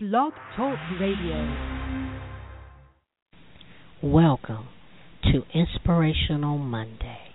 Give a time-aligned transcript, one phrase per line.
[0.00, 1.56] Blog Talk Radio.
[4.00, 4.68] Welcome
[5.24, 7.27] to Inspirational Monday.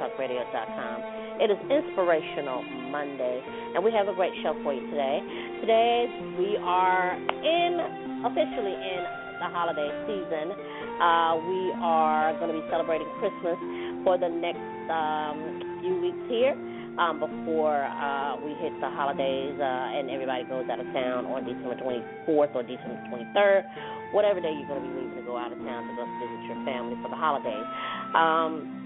[0.00, 1.40] BlogTalkRadio.com.
[1.40, 3.42] It is Inspirational Monday,
[3.74, 5.20] and we have a great show for you today.
[5.60, 9.00] Today we are in officially in
[9.40, 10.52] the holiday season.
[11.00, 13.56] Uh, we are going to be celebrating Christmas
[14.04, 16.56] for the next um, few weeks here
[17.00, 21.44] um, before uh, we hit the holidays uh, and everybody goes out of town on
[21.44, 25.52] December 24th or December 23rd, whatever day you're going to be leaving to go out
[25.52, 27.64] of town to go visit your family for the holidays.
[28.12, 28.79] Um,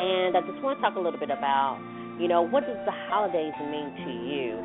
[0.00, 1.80] and I just want to talk a little bit about,
[2.18, 4.56] you know, what does the holidays mean to you?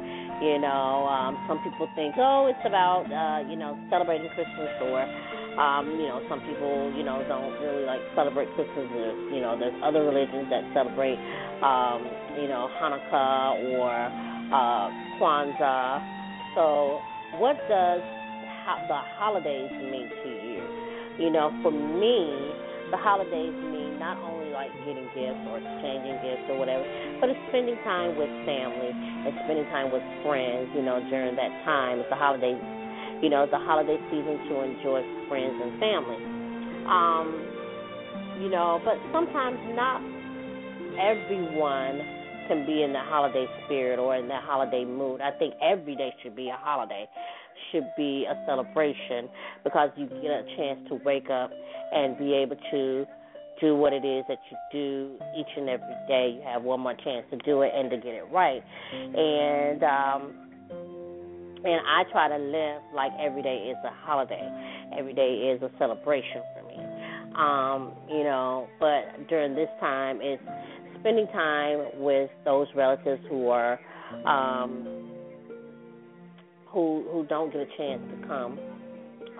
[0.43, 5.07] You know, um, some people think, oh, it's about, uh, you know, celebrating Christmas or
[5.55, 8.91] um, you know, some people, you know, don't really like celebrate Christmas.
[8.91, 11.15] There's, you know, there's other religions that celebrate,
[11.63, 12.03] um,
[12.35, 13.87] you know, Hanukkah or
[14.51, 16.03] uh, Kwanzaa.
[16.55, 16.99] So,
[17.39, 18.03] what does
[18.67, 20.61] ho- the holidays mean to you?
[21.23, 22.51] You know, for me,
[22.91, 26.85] the holidays mean not only like getting gifts or exchanging gifts or whatever,
[27.19, 30.69] but it's spending time with family and spending time with friends.
[30.77, 32.53] You know, during that time, it's the holiday,
[33.21, 36.19] you know, the holiday season to enjoy friends and family.
[36.85, 37.27] Um,
[38.41, 40.03] you know, but sometimes not
[40.99, 41.99] everyone
[42.47, 45.21] can be in the holiday spirit or in the holiday mood.
[45.21, 47.07] I think every day should be a holiday,
[47.71, 49.29] should be a celebration
[49.63, 51.51] because you get a chance to wake up
[51.91, 53.05] and be able to
[53.61, 56.35] do what it is that you do each and every day.
[56.37, 58.61] You have one more chance to do it and to get it right.
[58.93, 60.45] And um
[61.63, 64.47] and I try to live like every day is a holiday.
[64.97, 66.77] Every day is a celebration for me.
[67.35, 70.41] Um, you know, but during this time it's
[70.99, 73.79] spending time with those relatives who are
[74.25, 75.04] um
[76.75, 78.59] who who don't get a chance to come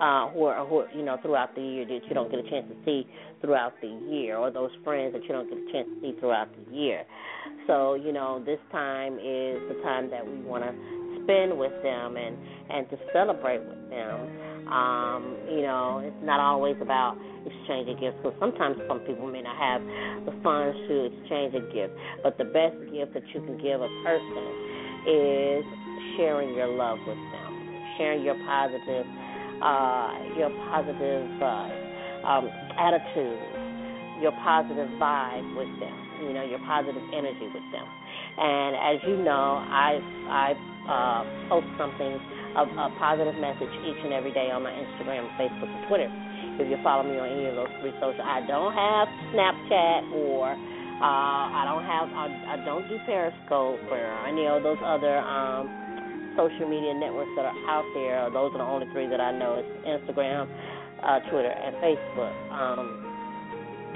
[0.00, 2.50] uh, who are, who are, you know, throughout the year that you don't get a
[2.50, 3.06] chance to see
[3.40, 6.48] throughout the year, or those friends that you don't get a chance to see throughout
[6.52, 7.04] the year.
[7.66, 10.72] So, you know, this time is the time that we want to
[11.24, 12.36] spend with them and
[12.70, 14.68] and to celebrate with them.
[14.68, 17.16] Um, you know, it's not always about
[17.46, 19.80] exchanging gifts because sometimes some people may not have
[20.26, 21.94] the funds to exchange a gift.
[22.22, 24.76] But the best gift that you can give a person
[25.06, 25.64] is
[26.16, 27.50] sharing your love with them,
[27.98, 29.06] sharing your positive
[29.62, 32.44] uh, your positive uh, um,
[32.76, 33.40] attitude,
[34.20, 35.96] your positive vibe with them,
[36.28, 37.86] you know, your positive energy with them.
[38.36, 39.96] And as you know, I
[40.28, 40.48] I
[40.86, 42.20] uh, post something
[42.56, 46.10] a, a positive message each and every day on my Instagram, Facebook, and Twitter.
[46.56, 50.56] If you follow me on any of those three social, I don't have Snapchat or
[50.96, 55.68] uh, I don't have I, I don't do Periscope or any of those other um,
[56.40, 58.32] social media networks that are out there.
[58.32, 60.48] Those are the only three that I know: it's Instagram,
[61.04, 62.32] uh, Twitter, and Facebook.
[62.48, 62.88] Um,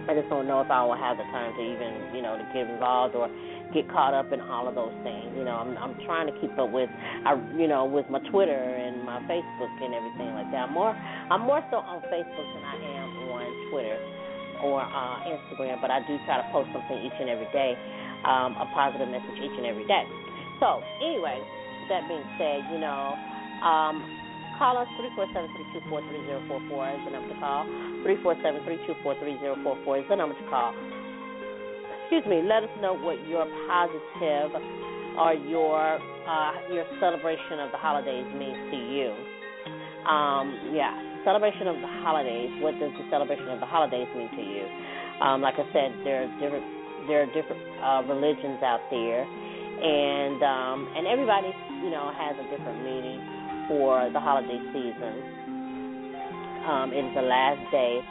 [0.09, 2.45] I just don't know if I will have the time to even, you know, to
[2.53, 3.33] get involved or
[3.73, 5.33] get caught up in all of those things.
[5.37, 6.93] You know, I'm I'm trying to keep up with,
[7.25, 10.69] I, you know, with my Twitter and my Facebook and everything like that.
[10.69, 13.97] I'm more I'm more so on Facebook than I am on Twitter
[14.63, 17.77] or uh, Instagram, but I do try to post something each and every day,
[18.25, 20.05] um, a positive message each and every day.
[20.61, 21.41] So anyway,
[21.89, 23.17] that being said, you know,
[23.65, 24.05] um,
[24.61, 24.89] call us
[25.89, 27.65] 347-324-3044 is the number to call.
[28.05, 30.75] 347-324-3044 is the number to call.
[32.03, 32.43] Excuse me.
[32.43, 34.51] Let us know what your positive
[35.17, 39.15] or your uh, your celebration of the holidays means to you.
[40.07, 40.91] Um, yeah,
[41.25, 42.51] celebration of the holidays.
[42.61, 44.65] What does the celebration of the holidays mean to you?
[45.21, 46.67] Um, like I said, there are different
[47.09, 49.25] there are different uh, religions out there
[49.81, 51.49] and um, and everybody
[51.81, 53.21] you know has a different meaning
[53.69, 55.15] for the holiday season.
[56.69, 58.05] Um, it is the last day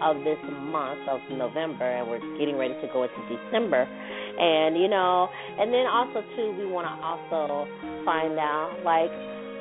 [0.00, 0.40] of this
[0.72, 3.84] month of November, and we're getting ready to go into December.
[3.84, 5.28] And you know,
[5.60, 7.68] and then also too, we want to also
[8.08, 9.12] find out like,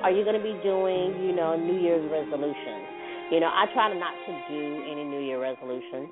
[0.04, 2.86] are you going to be doing you know New Year's resolutions?
[3.32, 6.10] You know, I try not to do any New Year resolutions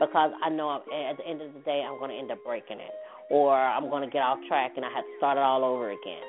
[0.00, 2.80] because I know at the end of the day I'm going to end up breaking
[2.80, 2.92] it
[3.30, 5.90] or I'm going to get off track and I have to start it all over
[5.90, 6.26] again.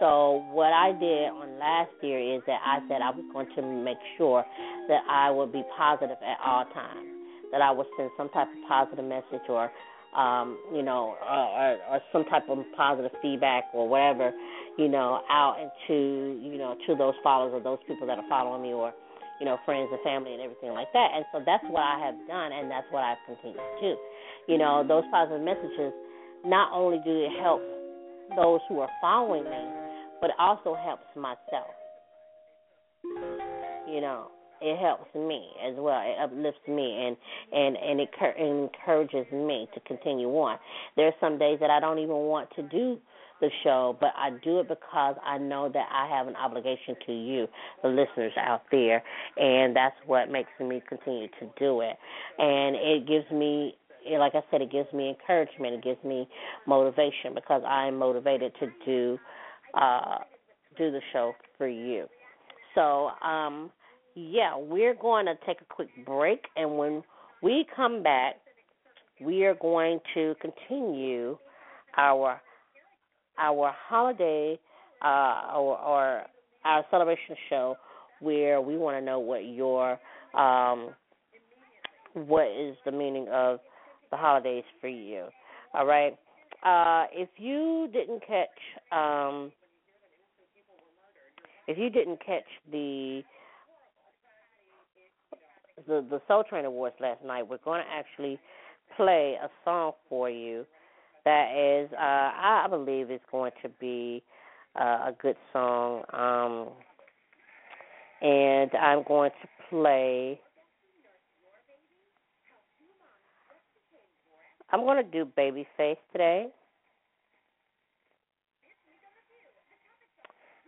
[0.00, 3.62] So what I did on last year is that I said I was going to
[3.62, 4.44] make sure
[4.88, 7.08] that I would be positive at all times,
[7.52, 9.70] that I would send some type of positive message or
[10.16, 14.32] um, you know, or, or some type of positive feedback or whatever,
[14.78, 18.62] you know, out into, you know, to those followers or those people that are following
[18.62, 18.92] me or,
[19.38, 21.10] you know, friends and family and everything like that.
[21.14, 23.96] And so that's what I have done and that's what I've continued to do.
[24.48, 25.92] You know, those positive messages
[26.44, 27.60] not only do it help
[28.36, 29.64] those who are following me,
[30.20, 31.70] but it also helps myself.
[33.88, 36.00] You know, it helps me as well.
[36.04, 37.16] It uplifts me and
[37.52, 40.58] and and it encourages me to continue on.
[40.96, 42.98] There's some days that I don't even want to do
[43.40, 47.12] the show, but I do it because I know that I have an obligation to
[47.12, 47.48] you,
[47.82, 49.02] the listeners out there,
[49.38, 51.96] and that's what makes me continue to do it.
[52.38, 53.74] And it gives me
[54.12, 55.74] like I said, it gives me encouragement.
[55.74, 56.26] It gives me
[56.66, 59.18] motivation because I am motivated to do
[59.74, 60.18] uh,
[60.76, 62.06] do the show for you.
[62.74, 63.70] So, um,
[64.14, 67.02] yeah, we're going to take a quick break, and when
[67.42, 68.36] we come back,
[69.20, 71.36] we are going to continue
[71.96, 72.40] our
[73.38, 74.58] our holiday
[75.02, 76.22] uh, or, or
[76.64, 77.76] our celebration show,
[78.20, 79.98] where we want to know what your
[80.34, 80.90] um,
[82.14, 83.60] what is the meaning of
[84.10, 85.26] the holidays for you.
[85.74, 86.16] All right.
[86.64, 88.48] Uh, if you didn't catch,
[88.92, 89.50] um,
[91.66, 93.22] if you didn't catch the
[95.86, 98.38] the the Soul Train Awards last night, we're going to actually
[98.96, 100.66] play a song for you
[101.24, 104.22] that is, uh, I believe, is going to be
[104.80, 106.02] uh, a good song.
[106.12, 106.68] Um,
[108.22, 110.40] and I'm going to play
[114.72, 116.46] I'm going to do Babyface today.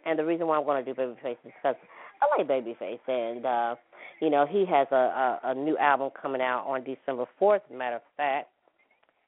[0.04, 1.76] And the reason why I'm going to do Babyface is because
[2.20, 3.74] I like Babyface, and uh,
[4.22, 7.62] you know he has a, a a new album coming out on December 4th.
[7.76, 8.50] Matter of fact,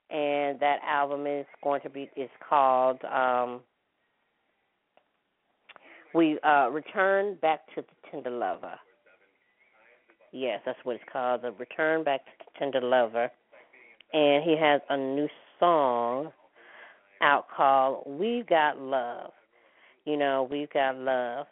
[0.08, 3.60] and that album is going to be is called um,
[6.14, 8.74] "We uh, Return Back to the Tender Lover."
[10.30, 11.42] Yes, that's what it's called.
[11.42, 13.30] The Return Back to the Tender Lover.
[14.12, 16.30] And he has a new song
[17.20, 19.32] out called We've Got Love.
[20.04, 21.46] You know, We've Got Love.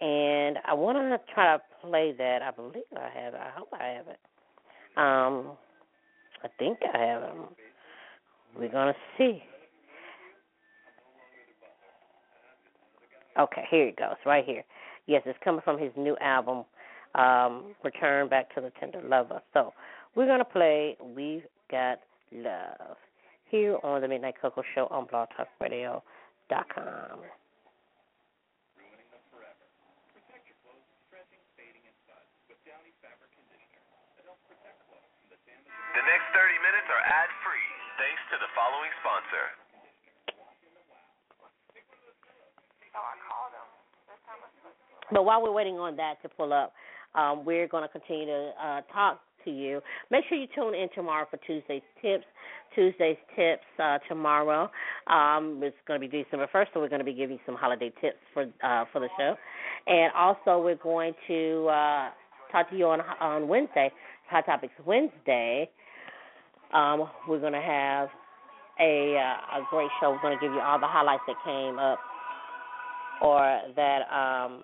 [0.00, 2.42] And I want to try to play that.
[2.42, 3.40] I believe I have it.
[3.40, 4.18] I hope I have it.
[4.96, 5.56] Um,
[6.42, 7.32] I think I have it.
[8.58, 9.42] We're to see.
[13.38, 14.62] Okay, here it goes, right here.
[15.06, 16.64] Yes, it's coming from his new album,
[17.14, 19.40] um, Return Back to the Tender Lover.
[19.54, 19.72] So
[20.14, 22.00] we're to play We've Got
[22.32, 22.96] Love
[23.50, 26.02] here on the Midnight Koko Show on blogtalkradio.com.
[35.92, 37.70] The next 30 minutes are ad free
[38.00, 39.44] thanks to the following sponsor.
[45.12, 46.72] But while we're waiting on that to pull up,
[47.14, 49.82] um, we're going to continue to uh, talk to you.
[50.10, 52.24] Make sure you tune in tomorrow for Tuesday's tips.
[52.74, 54.70] Tuesday's tips uh, tomorrow.
[55.08, 57.92] Um, it's going to be December first, so we're going to be giving some holiday
[58.00, 59.34] tips for uh, for the show,
[59.86, 62.08] and also we're going to uh,
[62.50, 63.90] talk to you on on Wednesday,
[64.30, 65.68] Hot Topics Wednesday.
[66.72, 68.08] Um, we're to have
[68.80, 70.10] a uh, a great show.
[70.12, 71.98] We're to give you all the highlights that came up
[73.20, 74.62] or that um,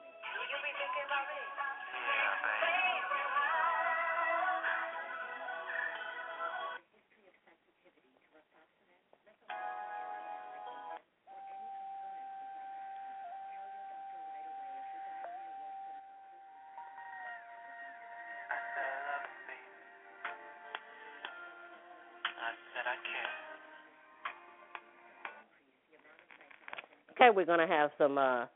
[27.12, 28.46] Okay, we're gonna have some uh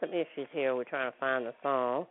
[0.00, 0.76] some issues here.
[0.76, 2.06] We're trying to find the song.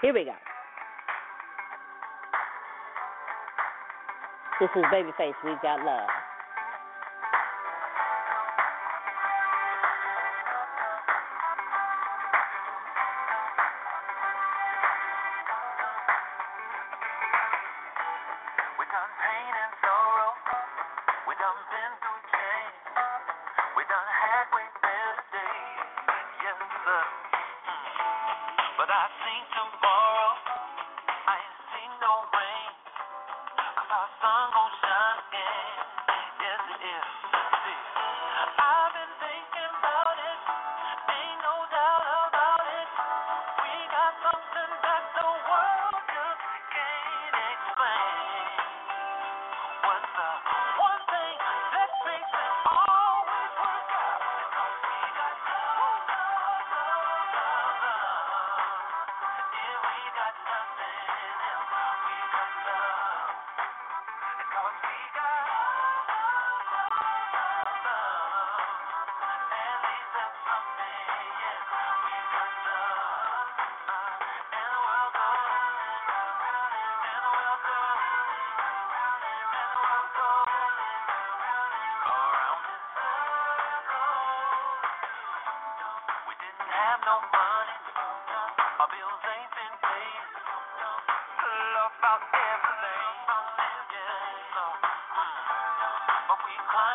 [0.00, 0.32] Here we go.
[4.60, 5.34] This is Babyface.
[5.44, 6.08] We've got love.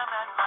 [0.09, 0.46] That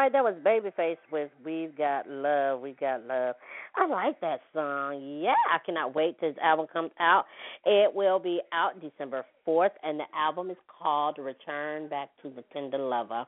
[0.00, 3.34] right, that was Babyface with "We've Got Love." We've got love.
[3.76, 5.20] I like that song.
[5.22, 7.26] Yeah, I cannot wait till his album comes out.
[7.66, 12.42] It will be out December fourth, and the album is called "Return Back to the
[12.52, 13.26] Tender Lover."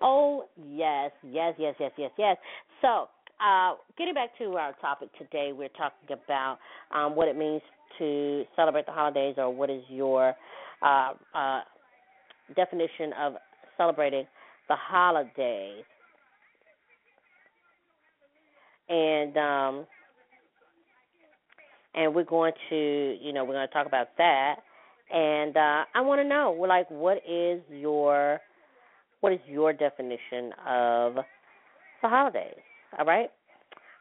[0.00, 2.36] Oh yes, yes, yes, yes, yes, yes.
[2.82, 3.08] So,
[3.44, 6.58] uh, getting back to our topic today, we're talking about
[6.94, 7.62] um, what it means
[7.98, 10.34] to celebrate the holidays, or what is your
[10.82, 11.60] uh, uh,
[12.54, 13.34] definition of
[13.76, 14.24] celebrating
[14.68, 15.84] the holidays.
[18.88, 19.86] And um
[21.94, 24.56] and we're going to, you know, we're going to talk about that.
[25.12, 28.40] And uh I want to know like what is your
[29.20, 32.60] what is your definition of the holidays?
[32.98, 33.30] All right?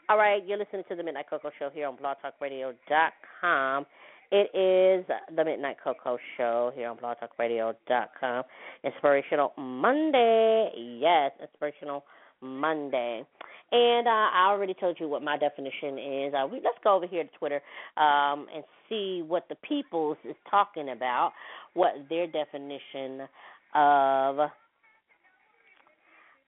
[0.08, 3.86] All right, you're listening to the Midnight Koko Show here on blogtalkradio.com.
[4.32, 8.43] It is the Midnight Koko Show here on blogtalkradio.com.
[8.84, 10.69] Inspirational Monday.
[11.00, 12.04] Yes, Inspirational
[12.41, 13.24] Monday.
[13.71, 16.34] And uh, I already told you what my definition is.
[16.34, 17.62] Uh, we, let's go over here to Twitter
[17.98, 21.34] um, and see what the people's is talking about,
[21.74, 23.28] what their definition
[23.74, 24.50] of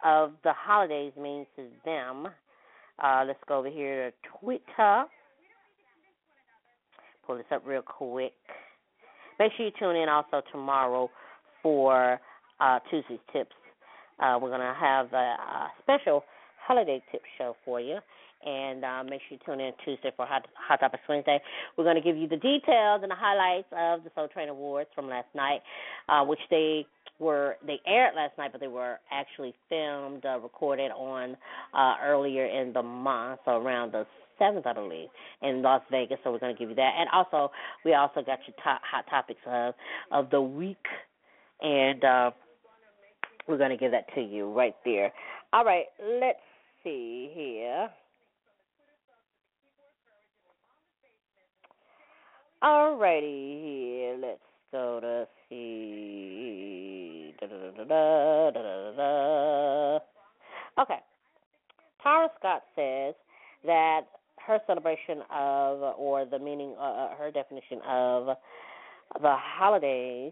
[0.06, 2.28] of the holidays means to them.
[3.04, 5.06] Uh, let's go over here to Twitter
[7.28, 8.34] pull this up real quick.
[9.38, 11.12] Make sure you tune in also tomorrow
[11.62, 12.19] for
[12.60, 13.52] uh, Tuesday's tips.
[14.19, 16.23] Uh, we're going to have a, a, special
[16.65, 17.97] holiday tip show for you.
[18.45, 21.39] And uh, make sure you tune in Tuesday for Hot, Hot Topics Wednesday.
[21.75, 24.89] We're going to give you the details and the highlights of the Soul Train Awards
[24.93, 25.62] from last night,
[26.08, 26.86] uh, which they
[27.19, 31.36] were they aired last night, but they were actually filmed, uh, recorded on
[31.73, 34.06] uh, earlier in the month, so around the
[34.38, 35.10] seventh, I believe,
[35.41, 36.19] in Las Vegas.
[36.23, 37.51] So we're going to give you that, and also
[37.84, 39.73] we also got your top hot topics of
[40.12, 40.86] of the week,
[41.62, 42.32] and uh,
[43.47, 45.12] we're going to give that to you right there.
[45.53, 45.86] All right,
[46.19, 46.39] let's
[46.83, 47.89] see here.
[52.62, 54.39] All righty, here, let's
[54.71, 57.33] go to see.
[60.79, 60.99] Okay.
[62.03, 63.15] Tara Scott says
[63.65, 64.01] that
[64.45, 68.38] her celebration of, or the meaning, uh, uh, her definition of
[69.21, 70.31] the holidays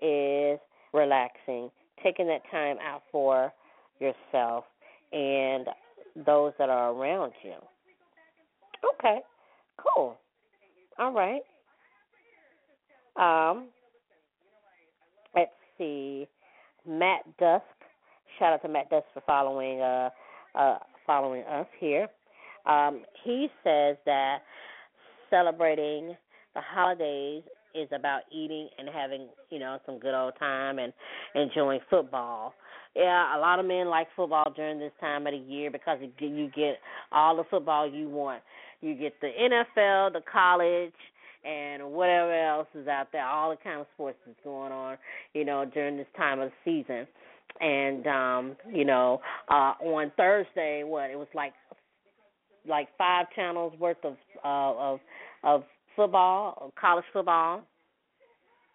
[0.00, 0.58] is
[0.92, 1.70] relaxing,
[2.02, 3.52] taking that time out for
[4.00, 4.64] yourself
[5.12, 5.66] and
[6.26, 7.54] those that are around you.
[8.94, 9.20] Okay,
[9.76, 10.16] cool.
[10.98, 11.42] All right.
[13.16, 13.68] Um,
[15.34, 16.26] let's see.
[16.86, 17.64] Matt Dusk.
[18.38, 20.10] Shout out to Matt Dusk for following uh,
[20.54, 22.08] uh, following us here.
[22.66, 24.38] Um, he says that
[25.30, 26.16] celebrating
[26.54, 27.42] the holidays
[27.74, 30.92] is about eating and having, you know, some good old time and
[31.34, 32.54] enjoying football.
[32.94, 36.50] Yeah, a lot of men like football during this time of the year because you
[36.54, 36.78] get
[37.10, 38.42] all the football you want.
[38.80, 40.92] You get the NFL, the college,
[41.44, 44.98] and whatever else is out there, all the kind of sports that's going on,
[45.34, 47.06] you know, during this time of the season.
[47.60, 51.52] And um, you know, uh on Thursday, what it was like
[52.68, 55.00] like five channels worth of uh, of
[55.44, 55.64] of
[55.96, 57.62] football, college football.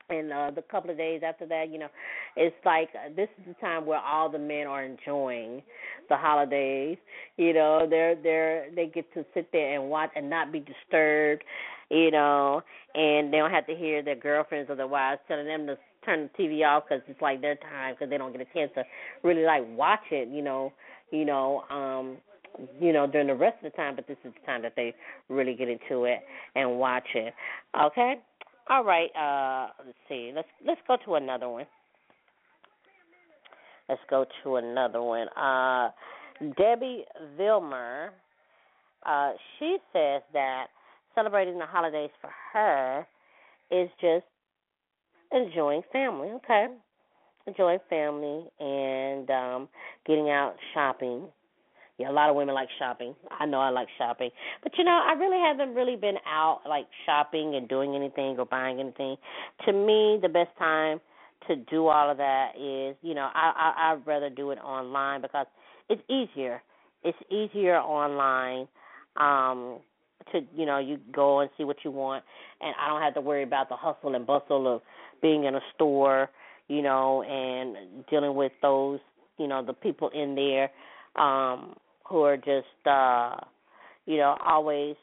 [0.09, 1.89] And uh, the couple of days after that, you know,
[2.37, 5.61] it's like uh, this is the time where all the men are enjoying
[6.07, 6.97] the holidays.
[7.35, 11.43] You know, they're they're they get to sit there and watch and not be disturbed.
[11.89, 12.61] You know,
[12.95, 16.29] and they don't have to hear their girlfriends or their wives telling them to turn
[16.37, 18.83] the TV off because it's like their time because they don't get a chance to
[19.23, 20.29] really like watch it.
[20.29, 20.71] You know,
[21.11, 22.17] you know, um
[22.79, 24.93] you know, during the rest of the time, but this is the time that they
[25.29, 26.19] really get into it
[26.55, 27.33] and watch it.
[27.79, 28.15] Okay?
[28.69, 30.31] All right, uh let's see.
[30.35, 31.65] Let's let's go to another one.
[33.87, 35.27] Let's go to another one.
[35.29, 35.89] Uh
[36.57, 37.05] Debbie
[37.39, 38.09] Vilmer,
[39.05, 40.67] uh, she says that
[41.15, 43.07] celebrating the holidays for her
[43.71, 44.25] is just
[45.31, 46.67] enjoying family, okay?
[47.47, 49.69] Enjoying family and um
[50.05, 51.27] getting out shopping
[51.97, 53.15] yeah, a lot of women like shopping.
[53.39, 54.29] I know I like shopping,
[54.61, 58.45] but you know, I really haven't really been out like shopping and doing anything or
[58.45, 59.15] buying anything.
[59.65, 60.99] To me, the best time
[61.47, 65.21] to do all of that is, you know, I, I I'd rather do it online
[65.21, 65.47] because
[65.89, 66.61] it's easier.
[67.03, 68.67] It's easier online.
[69.15, 69.79] Um
[70.33, 72.23] to you know you go and see what you want
[72.59, 74.81] and I don't have to worry about the hustle and bustle of
[75.21, 76.29] being in a store,
[76.67, 78.99] you know, and dealing with those,
[79.39, 80.69] you know, the people in there
[81.15, 81.75] um
[82.07, 83.35] who are just uh
[84.05, 84.95] you know always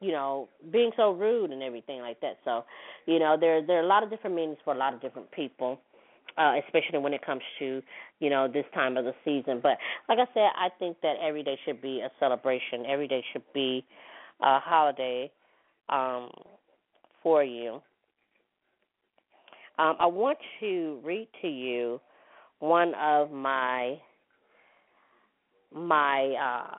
[0.00, 2.64] you know being so rude and everything like that so
[3.06, 5.30] you know there there are a lot of different meanings for a lot of different
[5.32, 5.78] people
[6.38, 7.82] uh, especially when it comes to
[8.20, 9.60] you know this time of the season.
[9.62, 9.78] But
[10.08, 12.86] like I said, I think that every day should be a celebration.
[12.86, 13.84] Every day should be
[14.40, 15.30] a holiday
[15.88, 16.30] um,
[17.22, 17.80] for you.
[19.78, 22.00] Um, I want to read to you
[22.60, 23.98] one of my
[25.74, 26.76] my uh,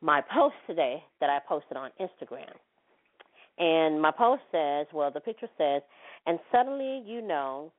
[0.00, 2.52] my post today that I posted on Instagram.
[3.58, 5.82] And my post says, well, the picture says,
[6.26, 7.72] and suddenly you know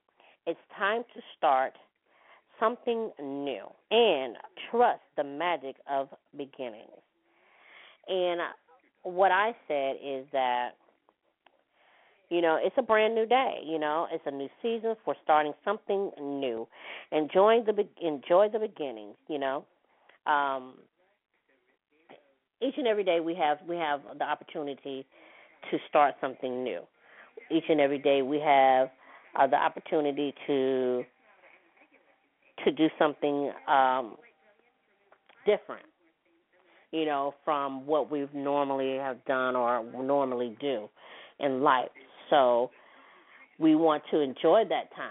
[0.46, 1.74] it's time to start
[2.60, 4.36] something new and
[4.70, 6.90] trust the magic of beginnings.
[8.08, 8.42] And
[9.04, 10.72] what I said is that
[12.30, 13.60] you know, it's a brand new day.
[13.66, 16.68] You know, it's a new season for starting something new.
[17.12, 19.16] Enjoying the enjoy the beginnings.
[19.28, 19.66] You know,
[20.28, 20.76] um,
[22.62, 25.06] each and every day we have we have the opportunity
[25.72, 26.82] to start something new.
[27.52, 28.90] Each and every day we have
[29.36, 31.04] uh, the opportunity to
[32.66, 34.18] to do something um,
[35.46, 35.86] different,
[36.92, 40.90] you know, from what we normally have done or normally do
[41.40, 41.90] in life.
[42.30, 42.72] So
[43.58, 45.10] we want to enjoy that time.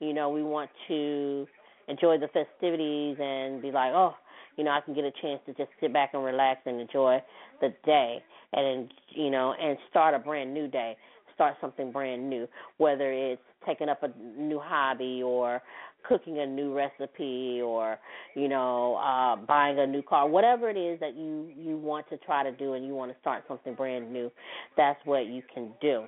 [0.00, 1.46] You know, we want to
[1.88, 4.14] enjoy the festivities and be like, oh,
[4.56, 7.18] you know, I can get a chance to just sit back and relax and enjoy
[7.60, 10.96] the day and you know, and start a brand new day,
[11.34, 12.46] start something brand new,
[12.78, 15.62] whether it's taking up a new hobby or
[16.08, 17.98] cooking a new recipe or
[18.34, 22.16] you know uh buying a new car whatever it is that you you want to
[22.18, 24.30] try to do and you want to start something brand new
[24.76, 26.04] that's what you can do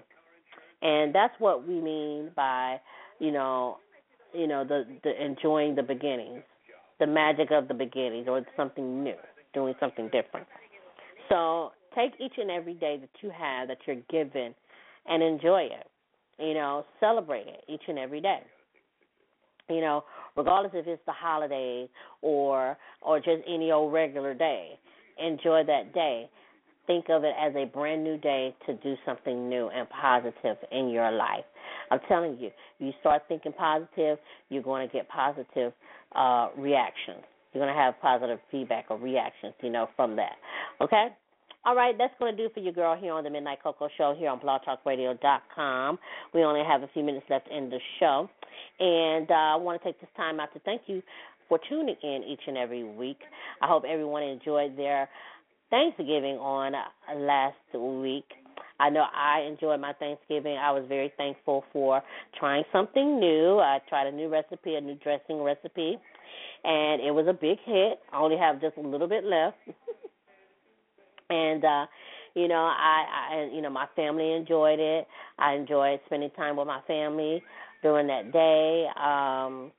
[0.83, 2.80] and that's what we mean by
[3.18, 3.78] you know
[4.33, 6.42] you know the the enjoying the beginnings
[7.00, 9.16] the magic of the beginnings or something new,
[9.52, 10.46] doing something different.
[11.28, 14.54] So take each and every day that you have that you're given
[15.07, 15.87] and enjoy it.
[16.38, 18.40] You know, celebrate it each and every day.
[19.68, 20.05] You know,
[20.37, 21.88] regardless if it's the holiday
[22.22, 24.79] or or just any old regular day.
[25.18, 26.29] Enjoy that day.
[26.87, 30.90] Think of it as a brand new day to do something new and positive in
[30.90, 31.44] your life.
[31.90, 34.18] I'm telling you, you start thinking positive,
[34.50, 35.72] you're going to get positive
[36.14, 37.22] uh, reactions.
[37.53, 40.35] You're going to have positive feedback or reactions, you know, from that.
[40.81, 41.09] Okay?
[41.66, 44.14] All right, that's going to do for you, girl, here on the Midnight Koko Show
[44.18, 45.98] here on blogtalkradio.com.
[46.35, 48.29] We only have a few minutes left in the show.
[48.81, 51.03] And uh, I want to take this time out to thank you
[51.48, 53.16] for tuning in each and every week.
[53.62, 55.09] I hope everyone enjoyed their
[55.70, 58.27] Thanksgiving on uh, last week.
[58.79, 60.59] I know I enjoyed my Thanksgiving.
[60.59, 62.03] I was very thankful for
[62.38, 63.59] trying something new.
[63.61, 65.96] I tried a new recipe, a new dressing recipe,
[66.62, 68.00] and it was a big hit.
[68.12, 69.57] I only have just a little bit left.
[71.31, 71.87] And uh
[72.37, 75.07] you know, I, I you know, my family enjoyed it.
[75.39, 77.43] I enjoyed spending time with my family
[77.83, 78.87] during that day.
[78.97, 79.71] Um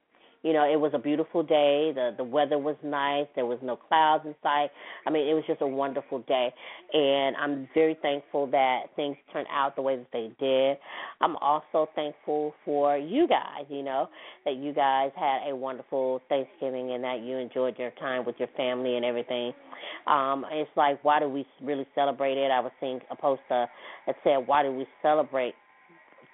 [0.45, 1.91] you know, it was a beautiful day.
[1.95, 3.25] The the weather was nice.
[3.35, 4.69] There was no clouds in sight.
[5.07, 6.53] I mean, it was just a wonderful day,
[6.93, 10.77] and I'm very thankful that things turned out the way that they did.
[11.19, 13.65] I'm also thankful for you guys.
[13.69, 14.07] You know,
[14.45, 18.49] that you guys had a wonderful Thanksgiving and that you enjoyed your time with your
[18.55, 19.51] family and everything.
[20.05, 22.51] Um, it's like, why do we really celebrate it?
[22.51, 23.65] I was seeing a post uh,
[24.05, 25.55] that said, why do we celebrate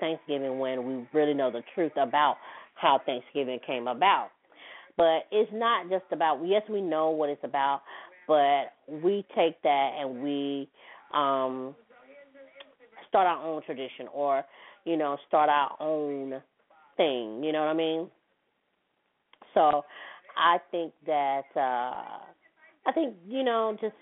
[0.02, 2.36] Thanksgiving when we really know the truth about
[2.76, 4.30] how Thanksgiving came about.
[4.98, 7.82] But it's not just about yes, we know what it's about,
[8.28, 10.70] but we take that and we
[11.14, 11.76] um
[13.10, 14.44] start our own tradition or,
[14.86, 16.42] you know, start our own
[16.98, 18.08] thing, you know what I mean?
[19.54, 19.84] So
[20.38, 22.20] I think that uh
[22.86, 23.94] I think, you know, just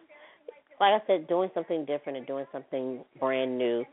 [0.79, 3.83] like I said, doing something different and doing something brand new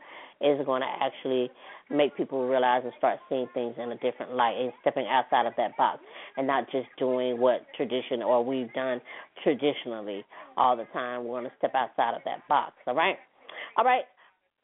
[0.41, 1.51] is going to actually
[1.91, 5.55] make people realize and start seeing things in a different light and stepping outside of
[5.57, 6.01] that box
[6.37, 9.01] and not just doing what tradition or we've done
[9.43, 10.25] traditionally
[10.57, 11.25] all the time.
[11.25, 13.17] We're going to step outside of that box, all right?
[13.77, 14.05] All right.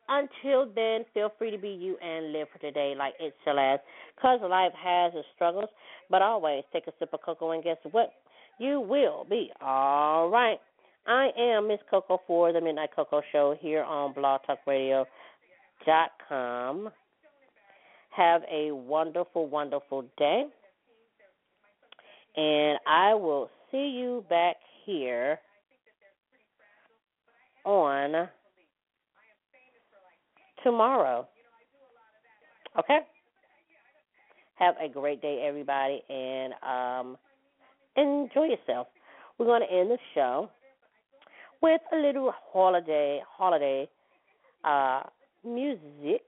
[0.09, 3.81] Until then, feel free to be you and live for today like it shall last.
[4.17, 5.71] Because life has its struggles,
[6.11, 8.13] but always take a sip of cocoa and guess what?
[8.59, 10.59] You will be all right.
[11.07, 15.05] I am Miss Koko for the Midnight Koko Show here on Blog Talk Radio
[15.85, 16.91] dot com.
[18.11, 20.45] Have a wonderful, wonderful day.
[22.37, 25.41] And I will see you back here
[27.65, 28.29] on
[30.63, 31.27] tomorrow.
[32.79, 33.01] Okay?
[34.55, 37.17] Have a great day, everybody, and um,
[37.97, 38.87] enjoy yourself.
[39.39, 40.49] We're going to end the show
[41.63, 43.89] with a little holiday holiday
[44.65, 45.03] uh,
[45.45, 46.23] music.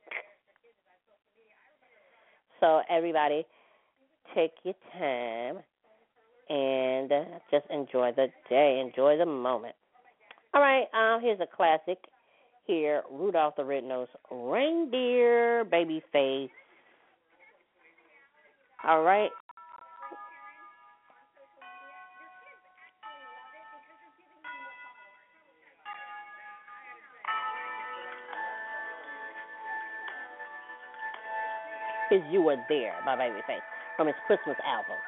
[2.61, 3.45] So everybody,
[4.35, 5.59] take your time
[6.49, 7.11] and
[7.51, 9.75] just enjoy the day, enjoy the moment.
[10.55, 11.99] All right, um, here's a classic.
[12.67, 16.49] Here, Rudolph the Red-Nosed Reindeer, Babyface.
[18.87, 19.31] All right,
[32.09, 33.63] Cause You Were There by Babyface
[33.97, 34.99] from his Christmas album.